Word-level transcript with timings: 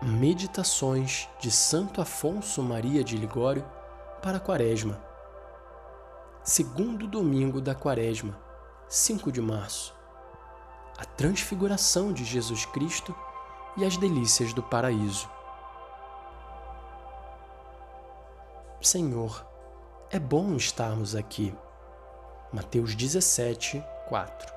Meditações 0.00 1.28
de 1.40 1.50
Santo 1.50 2.00
Afonso 2.00 2.62
Maria 2.62 3.02
de 3.02 3.16
Ligório 3.16 3.66
para 4.22 4.36
a 4.36 4.40
Quaresma. 4.40 4.96
Segundo 6.44 7.08
domingo 7.08 7.60
da 7.60 7.74
Quaresma, 7.74 8.38
5 8.88 9.32
de 9.32 9.40
março. 9.40 9.92
A 10.96 11.04
transfiguração 11.04 12.12
de 12.12 12.24
Jesus 12.24 12.64
Cristo 12.64 13.12
e 13.76 13.84
as 13.84 13.96
delícias 13.96 14.52
do 14.52 14.62
paraíso. 14.62 15.28
Senhor, 18.80 19.44
é 20.12 20.18
bom 20.20 20.54
estarmos 20.54 21.16
aqui. 21.16 21.52
Mateus 22.52 22.94
17, 22.94 23.84
4. 24.08 24.54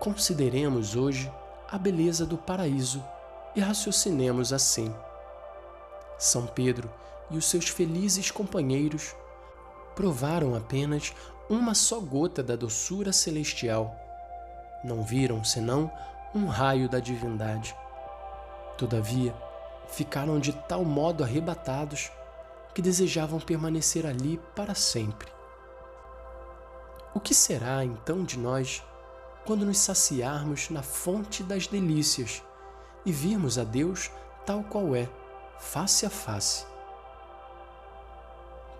Consideremos 0.00 0.96
hoje 0.96 1.32
a 1.70 1.78
beleza 1.78 2.26
do 2.26 2.36
paraíso 2.36 3.00
e 3.54 3.60
raciocinemos 3.60 4.52
assim. 4.52 4.94
São 6.18 6.46
Pedro 6.46 6.90
e 7.30 7.36
os 7.36 7.46
seus 7.46 7.68
felizes 7.68 8.30
companheiros 8.30 9.14
provaram 9.94 10.54
apenas 10.54 11.12
uma 11.48 11.74
só 11.74 12.00
gota 12.00 12.42
da 12.42 12.56
doçura 12.56 13.12
celestial. 13.12 13.94
Não 14.84 15.02
viram 15.02 15.42
senão 15.44 15.90
um 16.34 16.46
raio 16.46 16.88
da 16.88 17.00
divindade. 17.00 17.74
Todavia, 18.78 19.34
ficaram 19.88 20.38
de 20.38 20.52
tal 20.52 20.84
modo 20.84 21.24
arrebatados 21.24 22.10
que 22.74 22.80
desejavam 22.80 23.40
permanecer 23.40 24.06
ali 24.06 24.40
para 24.54 24.74
sempre. 24.74 25.28
O 27.12 27.18
que 27.18 27.34
será 27.34 27.84
então 27.84 28.24
de 28.24 28.38
nós 28.38 28.82
quando 29.44 29.66
nos 29.66 29.78
saciarmos 29.78 30.70
na 30.70 30.82
fonte 30.82 31.42
das 31.42 31.66
delícias 31.66 32.42
e 33.04 33.12
virmos 33.12 33.58
a 33.58 33.64
Deus 33.64 34.10
tal 34.44 34.62
qual 34.64 34.94
é, 34.94 35.08
face 35.58 36.06
a 36.06 36.10
face. 36.10 36.66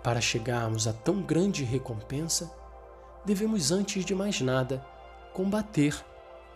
Para 0.03 0.19
chegarmos 0.19 0.87
a 0.87 0.93
tão 0.93 1.21
grande 1.21 1.63
recompensa, 1.63 2.51
devemos 3.23 3.71
antes 3.71 4.03
de 4.03 4.15
mais 4.15 4.41
nada 4.41 4.85
combater 5.33 6.03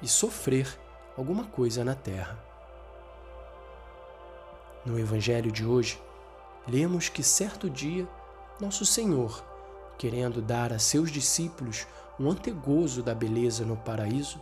e 0.01 0.07
sofrer 0.07 0.67
alguma 1.17 1.45
coisa 1.45 1.83
na 1.83 1.95
terra. 1.95 2.37
No 4.85 4.99
Evangelho 4.99 5.51
de 5.51 5.65
hoje, 5.65 6.01
lemos 6.67 7.09
que 7.09 7.23
certo 7.23 7.69
dia 7.69 8.07
Nosso 8.59 8.85
Senhor, 8.85 9.43
querendo 9.97 10.41
dar 10.41 10.71
a 10.71 10.79
seus 10.79 11.11
discípulos 11.11 11.87
um 12.19 12.29
antegozo 12.29 13.03
da 13.03 13.13
beleza 13.13 13.65
no 13.65 13.77
paraíso, 13.77 14.41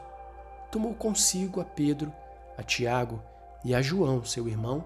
tomou 0.72 0.94
consigo 0.94 1.60
a 1.60 1.66
Pedro 1.66 2.14
a 2.58 2.64
Tiago 2.64 3.22
e 3.64 3.74
a 3.74 3.82
João, 3.82 4.24
seu 4.24 4.48
irmão, 4.48 4.84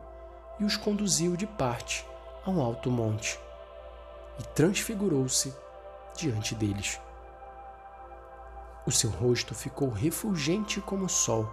e 0.59 0.63
os 0.63 0.75
conduziu 0.75 1.35
de 1.35 1.45
parte 1.45 2.05
a 2.45 2.49
um 2.49 2.61
alto 2.61 2.89
monte, 2.89 3.39
e 4.39 4.43
transfigurou-se 4.43 5.53
diante 6.15 6.55
deles. 6.55 6.99
O 8.85 8.91
seu 8.91 9.09
rosto 9.09 9.53
ficou 9.53 9.89
refulgente 9.89 10.79
como 10.79 11.05
o 11.05 11.09
sol. 11.09 11.51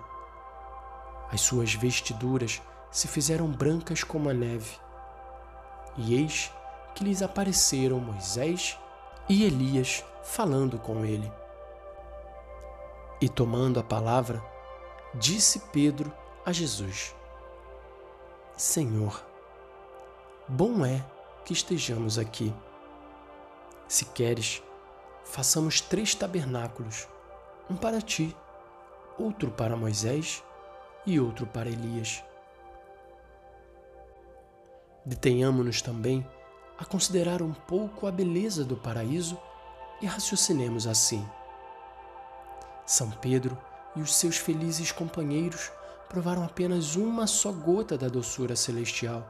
As 1.32 1.40
suas 1.40 1.74
vestiduras 1.74 2.62
se 2.90 3.08
fizeram 3.08 3.48
brancas 3.48 4.04
como 4.04 4.30
a 4.30 4.32
neve. 4.32 4.78
E 5.96 6.14
eis 6.14 6.52
que 6.94 7.02
lhes 7.02 7.22
apareceram 7.22 7.98
Moisés 7.98 8.78
e 9.28 9.42
Elias 9.42 10.04
falando 10.22 10.78
com 10.78 11.04
ele. 11.04 11.30
E 13.20 13.28
tomando 13.28 13.80
a 13.80 13.82
palavra, 13.82 14.40
disse 15.14 15.60
Pedro 15.72 16.12
a 16.44 16.52
Jesus: 16.52 17.14
Senhor, 18.56 19.24
bom 20.48 20.84
é 20.84 21.05
que 21.44 21.52
estejamos 21.52 22.18
aqui. 22.18 22.52
Se 23.86 24.05
queres, 24.06 24.62
façamos 25.24 25.80
três 25.80 26.14
tabernáculos: 26.14 27.08
um 27.70 27.77
para 27.77 28.00
ti, 28.00 28.36
outro 29.18 29.50
para 29.50 29.77
Moisés 29.77 30.42
e 31.06 31.20
outro 31.20 31.46
para 31.46 31.68
Elias. 31.68 32.22
Detenhamo-nos 35.06 35.83
também 35.83 36.27
a 36.78 36.84
considerar 36.84 37.42
um 37.42 37.52
pouco 37.52 38.06
a 38.06 38.10
beleza 38.10 38.64
do 38.64 38.77
paraíso 38.77 39.39
e 40.00 40.06
raciocinemos 40.06 40.86
assim. 40.86 41.24
São 42.86 43.10
Pedro 43.10 43.56
e 43.96 44.00
os 44.00 44.14
seus 44.14 44.36
felizes 44.36 44.92
companheiros 44.92 45.70
provaram 46.08 46.44
apenas 46.44 46.96
uma 46.96 47.27
só 47.27 47.50
gota 47.50 47.96
da 47.96 48.08
doçura 48.08 48.55
celestial, 48.55 49.27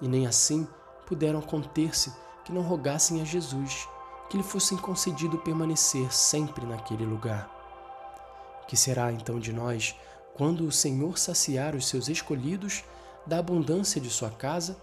e 0.00 0.08
nem 0.08 0.26
assim 0.26 0.66
puderam 1.06 1.40
conter-se 1.40 2.12
que 2.44 2.52
não 2.52 2.62
rogassem 2.62 3.20
a 3.20 3.24
Jesus 3.24 3.88
que 4.28 4.36
lhe 4.36 4.42
fosse 4.42 4.76
concedido 4.76 5.38
permanecer 5.38 6.12
sempre 6.12 6.66
naquele 6.66 7.04
lugar. 7.04 7.50
Que 8.66 8.76
será 8.76 9.12
então 9.12 9.38
de 9.38 9.52
nós 9.52 9.94
quando 10.34 10.66
o 10.66 10.72
Senhor 10.72 11.18
saciar 11.18 11.74
os 11.74 11.88
seus 11.88 12.08
escolhidos 12.08 12.84
da 13.24 13.38
abundância 13.38 14.00
de 14.00 14.10
sua 14.10 14.30
casa 14.30 14.76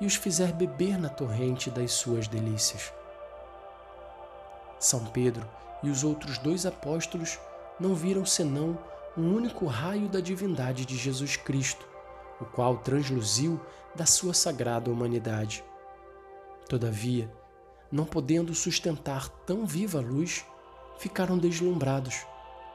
e 0.00 0.06
os 0.06 0.14
fizer 0.14 0.52
beber 0.52 0.98
na 0.98 1.08
torrente 1.08 1.70
das 1.70 1.92
suas 1.92 2.28
delícias? 2.28 2.92
São 4.78 5.04
Pedro 5.06 5.48
e 5.82 5.90
os 5.90 6.04
outros 6.04 6.38
dois 6.38 6.66
apóstolos 6.66 7.38
não 7.78 7.94
viram 7.94 8.24
senão 8.24 8.78
um 9.16 9.34
único 9.34 9.66
raio 9.66 10.08
da 10.08 10.20
divindade 10.20 10.84
de 10.84 10.96
Jesus 10.96 11.36
Cristo, 11.36 11.86
o 12.40 12.44
qual 12.44 12.78
transluziu 12.78 13.60
da 13.94 14.06
sua 14.06 14.34
sagrada 14.34 14.90
humanidade. 14.90 15.64
Todavia, 16.68 17.32
não 17.90 18.04
podendo 18.04 18.54
sustentar 18.54 19.28
tão 19.46 19.64
viva 19.64 20.00
luz, 20.00 20.44
ficaram 20.98 21.38
deslumbrados 21.38 22.26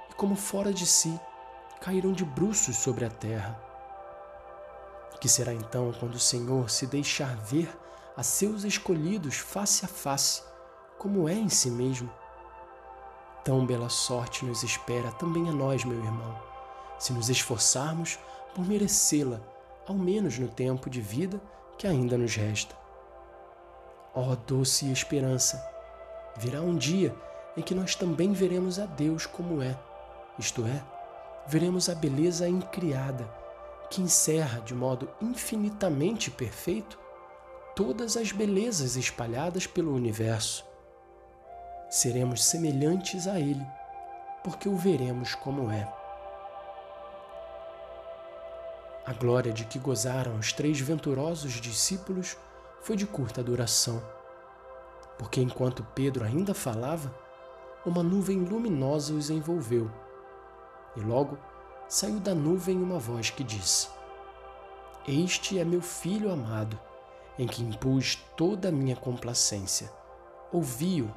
e, 0.10 0.14
como 0.14 0.36
fora 0.36 0.72
de 0.72 0.86
si, 0.86 1.20
caíram 1.82 2.14
de 2.14 2.24
bruços 2.24 2.78
sobre 2.78 3.06
a 3.06 3.10
terra. 3.10 3.60
Que 5.20 5.28
será 5.28 5.54
então 5.54 5.92
quando 6.00 6.16
o 6.16 6.20
Senhor 6.20 6.70
se 6.70 6.88
deixar 6.88 7.36
ver 7.36 7.70
a 8.16 8.24
seus 8.24 8.64
escolhidos 8.64 9.36
face 9.36 9.84
a 9.84 9.88
face, 9.88 10.42
como 10.98 11.28
é 11.28 11.34
em 11.34 11.50
si 11.50 11.70
mesmo? 11.70 12.10
Tão 13.50 13.66
bela 13.66 13.90
sorte 13.90 14.46
nos 14.46 14.62
espera 14.62 15.10
também 15.14 15.50
a 15.50 15.52
nós, 15.52 15.84
meu 15.84 15.98
irmão, 15.98 16.40
se 17.00 17.12
nos 17.12 17.32
esforçarmos 17.32 18.20
por 18.54 18.64
merecê-la, 18.64 19.42
ao 19.88 19.96
menos 19.96 20.38
no 20.38 20.48
tempo 20.48 20.88
de 20.88 21.02
vida 21.02 21.42
que 21.76 21.88
ainda 21.88 22.16
nos 22.16 22.36
resta. 22.36 22.76
Ó 24.14 24.34
oh, 24.34 24.36
doce 24.36 24.92
esperança! 24.92 25.60
Virá 26.38 26.62
um 26.62 26.78
dia 26.78 27.16
em 27.58 27.64
que 27.64 27.74
nós 27.74 27.96
também 27.96 28.34
veremos 28.34 28.78
a 28.78 28.86
Deus 28.86 29.26
como 29.26 29.64
é, 29.64 29.76
isto 30.38 30.64
é, 30.68 30.84
veremos 31.48 31.90
a 31.90 31.96
beleza 31.96 32.48
incriada 32.48 33.28
que 33.90 34.00
encerra 34.00 34.62
de 34.62 34.76
modo 34.76 35.10
infinitamente 35.20 36.30
perfeito 36.30 37.00
todas 37.76 38.16
as 38.16 38.32
belezas 38.32 38.96
espalhadas 38.96 39.66
pelo 39.66 39.92
universo 39.92 40.69
seremos 41.90 42.44
semelhantes 42.44 43.28
a 43.28 43.40
Ele, 43.40 43.66
porque 44.44 44.70
o 44.70 44.76
veremos 44.76 45.34
como 45.34 45.72
é. 45.72 45.92
A 49.06 49.14
glória 49.14 49.52
de 49.52 49.66
que 49.66 49.80
gozaram 49.80 50.38
os 50.38 50.54
três 50.54 50.80
venturosos 50.80 51.54
discípulos 51.54 52.38
foi 52.82 52.96
de 52.96 53.08
curta 53.08 53.42
duração, 53.42 54.04
porque 55.18 55.42
enquanto 55.42 55.84
Pedro 55.96 56.24
ainda 56.24 56.54
falava, 56.54 57.12
uma 57.84 58.04
nuvem 58.04 58.38
luminosa 58.38 59.14
os 59.14 59.32
envolveu, 59.32 59.90
e 60.96 61.00
logo 61.00 61.40
saiu 61.88 62.20
da 62.20 62.36
nuvem 62.36 62.78
uma 62.78 63.00
voz 63.00 63.32
que 63.32 63.44
disse: 63.44 63.90
Este 65.08 65.58
é 65.58 65.66
meu 65.66 65.82
filho 65.82 66.32
amado, 66.32 66.80
em 67.38 67.48
que 67.48 67.64
impus 67.64 68.16
toda 68.38 68.70
a 68.70 68.72
minha 68.72 68.96
complacência. 68.96 69.92
Ouvi-o 70.52 71.12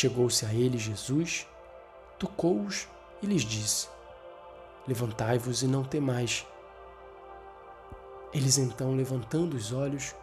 Chegou-se 0.00 0.46
a 0.46 0.54
ele 0.54 0.78
Jesus, 0.78 1.44
tocou-os 2.20 2.86
e 3.20 3.26
lhes 3.26 3.42
disse: 3.42 3.88
Levantai-vos 4.86 5.64
e 5.64 5.66
não 5.66 5.82
temais. 5.82 6.46
Eles 8.32 8.58
então, 8.58 8.94
levantando 8.94 9.56
os 9.56 9.72
olhos, 9.72 10.14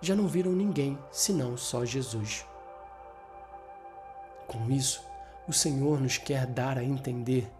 já 0.00 0.14
não 0.14 0.28
viram 0.28 0.52
ninguém 0.52 0.96
senão 1.10 1.56
só 1.56 1.84
Jesus. 1.84 2.46
Com 4.46 4.70
isso, 4.70 5.02
o 5.48 5.52
Senhor 5.52 6.00
nos 6.00 6.18
quer 6.18 6.46
dar 6.46 6.78
a 6.78 6.84
entender 6.84 7.50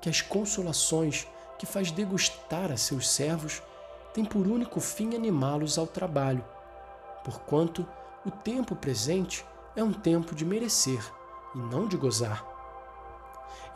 que 0.00 0.08
as 0.08 0.22
consolações 0.22 1.28
que 1.58 1.66
faz 1.66 1.90
degustar 1.90 2.72
a 2.72 2.78
seus 2.78 3.06
servos 3.06 3.60
têm 4.14 4.24
por 4.24 4.46
único 4.46 4.80
fim 4.80 5.14
animá-los 5.14 5.76
ao 5.76 5.86
trabalho, 5.86 6.42
porquanto 7.22 7.86
o 8.24 8.30
tempo 8.30 8.74
presente 8.74 9.44
é 9.76 9.82
um 9.82 9.92
tempo 9.92 10.34
de 10.34 10.44
merecer 10.44 11.02
e 11.54 11.58
não 11.58 11.86
de 11.86 11.96
gozar. 11.96 12.44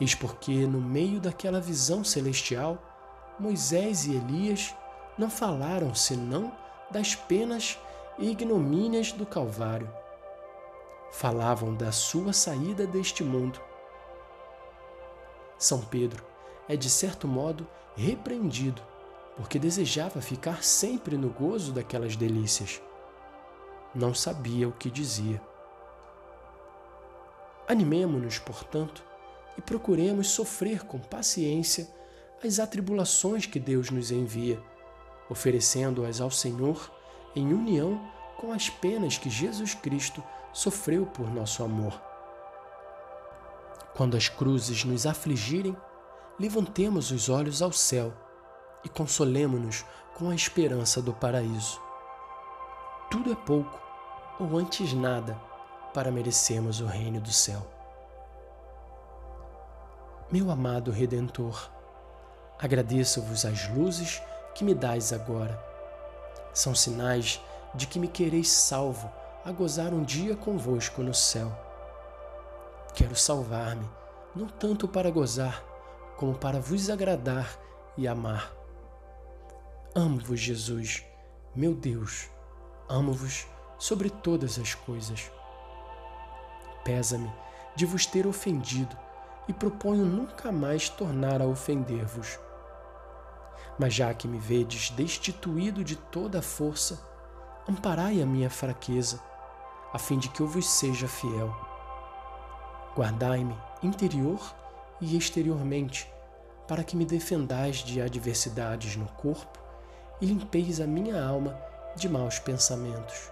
Eis 0.01 0.15
porque, 0.15 0.67
no 0.67 0.81
meio 0.81 1.21
daquela 1.21 1.61
visão 1.61 2.03
celestial, 2.03 2.79
Moisés 3.39 4.07
e 4.07 4.15
Elias 4.15 4.75
não 5.17 5.31
falaram 5.31 5.95
senão 5.95 6.53
das 6.91 7.15
penas 7.15 7.79
e 8.19 8.31
ignomínias 8.31 9.13
do 9.13 9.25
Calvário. 9.25 9.91
Falavam 11.13 11.75
da 11.75 11.93
sua 11.93 12.33
saída 12.33 12.87
deste 12.87 13.23
mundo. 13.23 13.61
São 15.59 15.81
Pedro 15.81 16.25
é, 16.69 16.77
de 16.77 16.91
certo 16.91 17.29
modo, 17.29 17.67
repreendido, 17.97 18.83
porque 19.37 19.59
desejava 19.59 20.21
ficar 20.21 20.63
sempre 20.63 21.17
no 21.17 21.29
gozo 21.29 21.73
daquelas 21.73 22.17
delícias. 22.17 22.81
Não 23.95 24.13
sabia 24.13 24.69
o 24.69 24.73
que 24.73 24.91
dizia. 24.91 25.41
Animemo-nos, 27.67 28.39
portanto, 28.39 29.03
e 29.57 29.63
procuremos 29.63 30.29
sofrer 30.29 30.85
com 30.85 30.99
paciência 30.99 31.89
as 32.45 32.59
atribulações 32.59 33.47
que 33.47 33.59
Deus 33.59 33.91
nos 33.91 34.11
envia, 34.11 34.61
oferecendo-as 35.31 36.21
ao 36.21 36.31
Senhor 36.31 36.91
em 37.35 37.53
união 37.53 38.01
com 38.37 38.53
as 38.53 38.69
penas 38.69 39.17
que 39.17 39.31
Jesus 39.31 39.75
Cristo 39.75 40.23
sofreu 40.53 41.07
por 41.07 41.33
nosso 41.33 41.65
amor. 41.65 42.01
Quando 43.97 44.17
as 44.17 44.29
cruzes 44.29 44.85
nos 44.85 45.07
afligirem, 45.07 45.77
levantemos 46.39 47.11
os 47.11 47.29
olhos 47.29 47.63
ao 47.63 47.73
céu 47.73 48.13
e 48.85 48.89
consolemo-nos 48.89 49.85
com 50.15 50.29
a 50.29 50.35
esperança 50.35 51.01
do 51.01 51.15
paraíso. 51.15 51.81
Tudo 53.11 53.33
é 53.33 53.35
pouco, 53.35 53.81
ou 54.39 54.59
antes 54.59 54.93
nada, 54.93 55.41
para 55.95 56.11
merecermos 56.11 56.81
o 56.81 56.87
reino 56.87 57.21
do 57.21 57.33
céu. 57.33 57.65
Meu 60.31 60.51
amado 60.51 60.91
Redentor, 60.91 61.71
agradeço-vos 62.59 63.45
as 63.45 63.69
luzes 63.69 64.21
que 64.57 64.65
me 64.65 64.75
dais 64.75 65.13
agora. 65.13 65.57
São 66.53 66.75
sinais 66.75 67.41
de 67.75 67.87
que 67.87 68.01
me 68.01 68.09
quereis 68.09 68.51
salvo 68.51 69.11
a 69.45 69.53
gozar 69.53 69.95
um 69.95 70.03
dia 70.03 70.35
convosco 70.35 71.01
no 71.01 71.15
céu. 71.15 71.57
Quero 72.95 73.15
salvar-me, 73.15 73.89
não 74.35 74.49
tanto 74.49 74.89
para 74.89 75.11
gozar, 75.11 75.63
como 76.17 76.35
para 76.35 76.59
vos 76.59 76.91
agradar 76.91 77.57
e 77.97 78.09
amar. 78.09 78.53
Amo-vos, 79.95 80.41
Jesus, 80.41 81.05
meu 81.55 81.73
Deus, 81.73 82.29
amo-vos 82.89 83.47
sobre 83.79 84.11
todas 84.11 84.59
as 84.59 84.75
coisas. 84.75 85.31
Pesa-me 86.85 87.33
de 87.75 87.87
vos 87.87 88.07
ter 88.07 88.27
ofendido 88.27 88.97
e 89.49 89.53
proponho 89.53 90.05
nunca 90.05 90.53
mais 90.53 90.89
tornar 90.89 91.41
a 91.41 91.47
ofender-vos. 91.47 92.39
Mas 93.79 93.95
já 93.95 94.13
que 94.15 94.29
me 94.29 94.39
vedes 94.39 94.91
destituído 94.91 95.83
de 95.83 95.97
toda 95.97 96.39
a 96.39 96.43
força, 96.43 97.01
amparai 97.69 98.23
a 98.23 98.27
minha 98.27 98.51
fraqueza, 98.51 99.21
a 99.93 99.99
fim 99.99 100.19
de 100.19 100.29
que 100.29 100.41
eu 100.41 100.47
vos 100.47 100.69
seja 100.69 101.09
fiel. 101.09 101.55
Guardai-me 102.97 103.57
interior 103.83 104.41
e 105.01 105.17
exteriormente, 105.17 106.11
para 106.69 106.85
que 106.85 106.97
me 106.97 107.05
defendais 107.05 107.79
de 107.79 108.01
adversidades 108.01 108.97
no 108.97 109.07
corpo 109.07 109.59
e 110.21 110.27
limpeis 110.27 110.81
a 110.81 110.87
minha 110.87 111.23
alma 111.23 111.59
de 111.97 112.09
maus 112.09 112.39
pensamentos. 112.39 113.31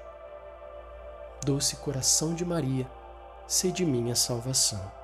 Doce 1.45 1.77
coração 1.77 2.35
de 2.35 2.45
Maria, 2.45 2.87
sede 3.47 3.85
minha 3.85 4.15
salvação. 4.15 5.02